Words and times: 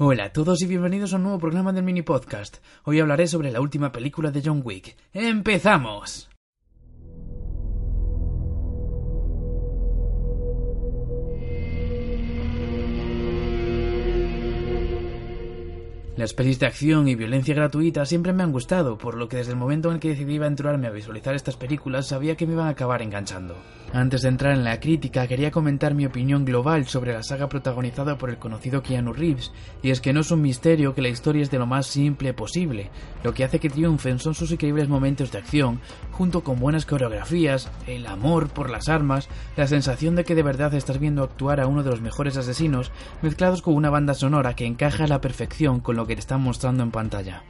Hola 0.00 0.26
a 0.26 0.32
todos 0.32 0.62
y 0.62 0.66
bienvenidos 0.66 1.12
a 1.12 1.16
un 1.16 1.24
nuevo 1.24 1.40
programa 1.40 1.72
del 1.72 1.82
mini 1.82 2.02
podcast. 2.02 2.58
Hoy 2.84 3.00
hablaré 3.00 3.26
sobre 3.26 3.50
la 3.50 3.60
última 3.60 3.90
película 3.90 4.30
de 4.30 4.42
John 4.44 4.62
Wick. 4.64 4.96
¡Empezamos! 5.12 6.28
Las 16.16 16.32
pelis 16.32 16.60
de 16.60 16.66
acción 16.66 17.08
y 17.08 17.16
violencia 17.16 17.56
gratuita 17.56 18.06
siempre 18.06 18.32
me 18.32 18.44
han 18.44 18.52
gustado, 18.52 18.98
por 18.98 19.16
lo 19.16 19.28
que 19.28 19.38
desde 19.38 19.50
el 19.50 19.58
momento 19.58 19.88
en 19.88 19.94
el 19.94 20.00
que 20.00 20.10
decidí 20.10 20.36
aventurarme 20.36 20.86
a 20.86 20.90
visualizar 20.90 21.34
estas 21.34 21.56
películas 21.56 22.06
sabía 22.06 22.36
que 22.36 22.46
me 22.46 22.52
iban 22.52 22.68
a 22.68 22.70
acabar 22.70 23.02
enganchando. 23.02 23.56
Antes 23.92 24.20
de 24.20 24.28
entrar 24.28 24.52
en 24.52 24.64
la 24.64 24.80
crítica, 24.80 25.26
quería 25.26 25.50
comentar 25.50 25.94
mi 25.94 26.04
opinión 26.04 26.44
global 26.44 26.86
sobre 26.86 27.14
la 27.14 27.22
saga 27.22 27.48
protagonizada 27.48 28.18
por 28.18 28.28
el 28.28 28.36
conocido 28.36 28.82
Keanu 28.82 29.14
Reeves, 29.14 29.50
y 29.82 29.90
es 29.90 30.02
que 30.02 30.12
no 30.12 30.20
es 30.20 30.30
un 30.30 30.42
misterio 30.42 30.94
que 30.94 31.00
la 31.00 31.08
historia 31.08 31.40
es 31.40 31.50
de 31.50 31.58
lo 31.58 31.66
más 31.66 31.86
simple 31.86 32.34
posible. 32.34 32.90
Lo 33.24 33.32
que 33.32 33.44
hace 33.44 33.58
que 33.58 33.70
triunfen 33.70 34.18
son 34.18 34.34
sus 34.34 34.52
increíbles 34.52 34.90
momentos 34.90 35.32
de 35.32 35.38
acción, 35.38 35.80
junto 36.12 36.44
con 36.44 36.60
buenas 36.60 36.84
coreografías, 36.84 37.70
el 37.86 38.06
amor 38.06 38.48
por 38.48 38.68
las 38.68 38.90
armas, 38.90 39.30
la 39.56 39.66
sensación 39.66 40.16
de 40.16 40.24
que 40.24 40.34
de 40.34 40.42
verdad 40.42 40.74
estás 40.74 40.98
viendo 40.98 41.22
actuar 41.22 41.58
a 41.58 41.66
uno 41.66 41.82
de 41.82 41.90
los 41.90 42.02
mejores 42.02 42.36
asesinos, 42.36 42.92
mezclados 43.22 43.62
con 43.62 43.74
una 43.74 43.88
banda 43.88 44.12
sonora 44.12 44.54
que 44.54 44.66
encaja 44.66 45.04
a 45.04 45.08
la 45.08 45.22
perfección 45.22 45.80
con 45.80 45.96
lo 45.96 46.06
que 46.06 46.14
te 46.14 46.20
están 46.20 46.42
mostrando 46.42 46.82
en 46.82 46.90
pantalla. 46.90 47.42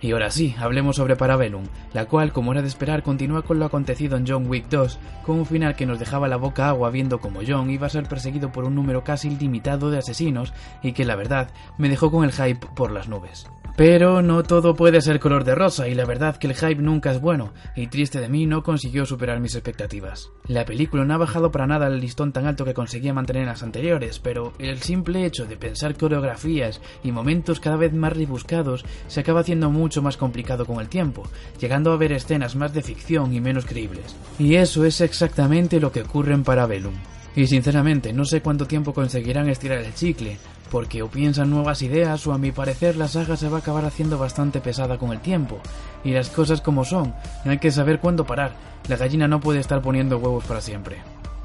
Y 0.00 0.12
ahora 0.12 0.30
sí, 0.30 0.54
hablemos 0.58 0.96
sobre 0.96 1.16
Parabellum, 1.16 1.64
la 1.92 2.04
cual, 2.04 2.32
como 2.32 2.52
era 2.52 2.62
de 2.62 2.68
esperar, 2.68 3.02
continúa 3.02 3.42
con 3.42 3.58
lo 3.58 3.64
acontecido 3.64 4.16
en 4.16 4.26
John 4.26 4.46
Wick 4.46 4.68
2, 4.68 4.98
con 5.24 5.40
un 5.40 5.46
final 5.46 5.74
que 5.74 5.86
nos 5.86 5.98
dejaba 5.98 6.28
la 6.28 6.36
boca 6.36 6.68
agua 6.68 6.90
viendo 6.90 7.18
como 7.18 7.40
John 7.46 7.70
iba 7.70 7.88
a 7.88 7.90
ser 7.90 8.08
perseguido 8.08 8.52
por 8.52 8.64
un 8.64 8.76
número 8.76 9.02
casi 9.02 9.28
ilimitado 9.28 9.90
de 9.90 9.98
asesinos 9.98 10.52
y 10.82 10.92
que 10.92 11.04
la 11.04 11.16
verdad 11.16 11.50
me 11.78 11.88
dejó 11.88 12.10
con 12.12 12.24
el 12.24 12.32
hype 12.32 12.66
por 12.76 12.92
las 12.92 13.08
nubes. 13.08 13.48
Pero 13.78 14.22
no 14.22 14.42
todo 14.42 14.74
puede 14.74 15.00
ser 15.00 15.20
color 15.20 15.44
de 15.44 15.54
rosa 15.54 15.86
y 15.86 15.94
la 15.94 16.04
verdad 16.04 16.36
que 16.36 16.48
el 16.48 16.56
hype 16.56 16.82
nunca 16.82 17.12
es 17.12 17.20
bueno, 17.20 17.52
y 17.76 17.86
triste 17.86 18.20
de 18.20 18.28
mí 18.28 18.44
no 18.44 18.64
consiguió 18.64 19.06
superar 19.06 19.38
mis 19.38 19.54
expectativas. 19.54 20.32
La 20.48 20.64
película 20.64 21.04
no 21.04 21.14
ha 21.14 21.18
bajado 21.18 21.52
para 21.52 21.68
nada 21.68 21.86
el 21.86 22.00
listón 22.00 22.32
tan 22.32 22.46
alto 22.46 22.64
que 22.64 22.74
conseguía 22.74 23.14
mantener 23.14 23.42
en 23.42 23.48
las 23.50 23.62
anteriores, 23.62 24.18
pero 24.18 24.52
el 24.58 24.82
simple 24.82 25.24
hecho 25.24 25.46
de 25.46 25.56
pensar 25.56 25.96
coreografías 25.96 26.80
y 27.04 27.12
momentos 27.12 27.60
cada 27.60 27.76
vez 27.76 27.92
más 27.92 28.16
rebuscados 28.16 28.84
se 29.06 29.20
acaba 29.20 29.42
haciendo 29.42 29.70
mucho 29.88 30.02
más 30.02 30.18
complicado 30.18 30.66
con 30.66 30.80
el 30.80 30.88
tiempo, 30.90 31.22
llegando 31.58 31.92
a 31.92 31.96
ver 31.96 32.12
escenas 32.12 32.54
más 32.56 32.74
de 32.74 32.82
ficción 32.82 33.32
y 33.32 33.40
menos 33.40 33.64
creíbles. 33.64 34.14
Y 34.38 34.56
eso 34.56 34.84
es 34.84 35.00
exactamente 35.00 35.80
lo 35.80 35.90
que 35.90 36.02
ocurre 36.02 36.34
en 36.34 36.44
Parabellum. 36.44 36.92
Y 37.34 37.46
sinceramente 37.46 38.12
no 38.12 38.26
sé 38.26 38.42
cuánto 38.42 38.66
tiempo 38.66 38.92
conseguirán 38.92 39.48
estirar 39.48 39.78
el 39.78 39.94
chicle, 39.94 40.36
porque 40.70 41.00
o 41.00 41.08
piensan 41.08 41.48
nuevas 41.48 41.80
ideas 41.80 42.26
o 42.26 42.34
a 42.34 42.38
mi 42.38 42.52
parecer 42.52 42.96
la 42.96 43.08
saga 43.08 43.38
se 43.38 43.48
va 43.48 43.56
a 43.56 43.60
acabar 43.60 43.86
haciendo 43.86 44.18
bastante 44.18 44.60
pesada 44.60 44.98
con 44.98 45.12
el 45.12 45.20
tiempo. 45.20 45.58
Y 46.04 46.10
las 46.10 46.28
cosas 46.28 46.60
como 46.60 46.84
son, 46.84 47.14
hay 47.46 47.56
que 47.56 47.70
saber 47.70 47.98
cuándo 47.98 48.26
parar. 48.26 48.52
La 48.88 48.98
gallina 48.98 49.26
no 49.26 49.40
puede 49.40 49.60
estar 49.60 49.80
poniendo 49.80 50.18
huevos 50.18 50.44
para 50.44 50.60
siempre. 50.60 50.98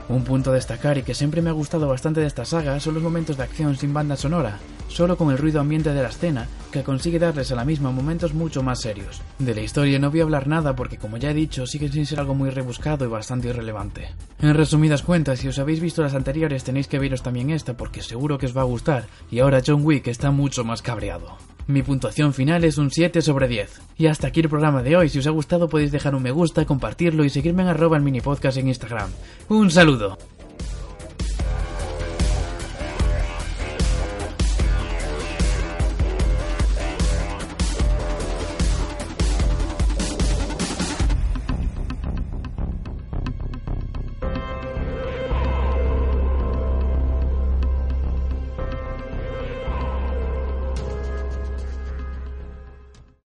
Un 0.09 0.25
punto 0.25 0.52
a 0.52 0.55
destacar 0.55 0.97
y 0.97 1.03
que 1.03 1.16
siempre 1.16 1.41
me 1.41 1.50
ha 1.50 1.53
gustado 1.53 1.88
bastante 1.88 2.19
de 2.19 2.28
esta 2.28 2.44
saga 2.44 2.78
son 2.81 2.95
los 2.95 3.03
momentos 3.03 3.38
de 3.38 3.44
acción 3.44 3.78
sin 3.78 3.94
banda 3.94 4.17
sonora, 4.17 4.59
solo 4.89 5.16
con 5.16 5.31
el 5.31 5.38
ruido 5.38 5.61
ambiente 5.61 5.94
de 5.94 6.03
la 6.03 6.09
escena, 6.09 6.50
que 6.73 6.83
consigue 6.83 7.19
darles 7.19 7.52
a 7.52 7.55
la 7.55 7.63
misma 7.63 7.91
momentos 7.91 8.33
mucho 8.33 8.63
más 8.63 8.81
serios. 8.81 9.21
De 9.38 9.53
la 9.53 9.61
historia 9.61 9.99
no 9.99 10.09
voy 10.09 10.21
a 10.21 10.23
hablar 10.23 10.47
nada 10.47 10.75
porque 10.75 10.97
como 10.97 11.17
ya 11.17 11.29
he 11.29 11.33
dicho 11.33 11.67
sigue 11.67 11.89
sin 11.89 12.05
ser 12.05 12.19
algo 12.19 12.33
muy 12.33 12.49
rebuscado 12.49 13.05
y 13.05 13.07
bastante 13.07 13.49
irrelevante. 13.49 14.09
En 14.39 14.55
resumidas 14.55 15.03
cuentas, 15.03 15.39
si 15.39 15.47
os 15.47 15.59
habéis 15.59 15.79
visto 15.79 16.01
las 16.01 16.16
anteriores 16.16 16.63
tenéis 16.63 16.88
que 16.88 16.99
veros 16.99 17.21
también 17.21 17.51
esta 17.51 17.77
porque 17.77 18.01
seguro 18.01 18.38
que 18.38 18.47
os 18.47 18.57
va 18.57 18.61
a 18.61 18.66
gustar, 18.66 19.05
y 19.29 19.39
ahora 19.39 19.61
John 19.66 19.85
Wick 19.85 20.07
está 20.07 20.31
mucho 20.31 20.63
más 20.63 20.81
cabreado. 20.81 21.38
Mi 21.67 21.81
puntuación 21.81 22.33
final 22.33 22.66
es 22.66 22.77
un 22.77 22.91
7 22.91 23.21
sobre 23.21 23.47
10. 23.47 23.81
Y 23.97 24.07
hasta 24.07 24.27
aquí 24.27 24.41
el 24.41 24.49
programa 24.49 24.83
de 24.83 24.97
hoy. 24.97 25.07
Si 25.07 25.19
os 25.19 25.27
ha 25.27 25.29
gustado 25.29 25.69
podéis 25.69 25.94
dejar 25.94 26.13
un 26.13 26.23
me 26.23 26.31
gusta, 26.31 26.66
compartirlo 26.66 27.23
y 27.23 27.29
seguirme 27.29 27.61
en 27.61 27.69
arroba 27.69 27.95
el 27.95 28.03
mini 28.03 28.19
podcast 28.19 28.57
en 28.57 28.67
Instagram. 28.67 29.09
Un 29.47 29.72
saludo. 29.72 30.17